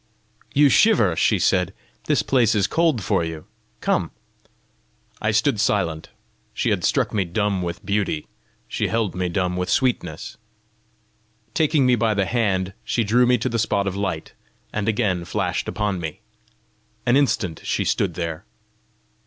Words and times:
"You 0.51 0.67
shiver!" 0.69 1.15
she 1.15 1.37
said. 1.37 1.75
"This 2.05 2.23
place 2.23 2.55
is 2.55 2.65
cold 2.65 3.03
for 3.03 3.23
you! 3.23 3.45
Come." 3.81 4.09
I 5.21 5.29
stood 5.29 5.59
silent: 5.59 6.09
she 6.55 6.71
had 6.71 6.83
struck 6.83 7.13
me 7.13 7.23
dumb 7.23 7.61
with 7.61 7.85
beauty; 7.85 8.25
she 8.67 8.87
held 8.87 9.13
me 9.13 9.29
dumb 9.29 9.55
with 9.57 9.69
sweetness. 9.69 10.37
Taking 11.53 11.85
me 11.85 11.93
by 11.93 12.15
the 12.15 12.25
hand, 12.25 12.73
she 12.83 13.03
drew 13.03 13.27
me 13.27 13.37
to 13.37 13.47
the 13.47 13.59
spot 13.59 13.85
of 13.85 13.95
light, 13.95 14.33
and 14.73 14.89
again 14.89 15.23
flashed 15.23 15.67
upon 15.67 15.99
me. 15.99 16.21
An 17.05 17.15
instant 17.15 17.61
she 17.63 17.85
stood 17.85 18.15
there. 18.15 18.43